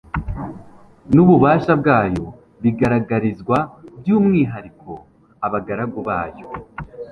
[1.13, 2.25] nububasha bwayo
[2.63, 3.57] bigaragarizwa
[3.99, 4.91] byumwihariko
[5.45, 6.45] abagaragu bayo